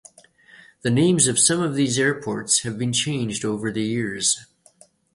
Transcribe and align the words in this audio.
The 0.81 0.89
names 0.89 1.27
of 1.27 1.37
some 1.37 1.61
of 1.61 1.75
these 1.75 1.99
airports 1.99 2.61
have 2.61 2.75
been 2.75 2.91
changed 2.91 3.45
over 3.45 3.71
the 3.71 3.83
years. 3.83 4.47